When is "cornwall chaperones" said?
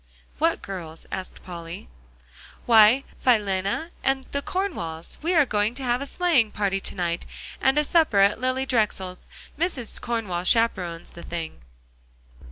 10.01-11.11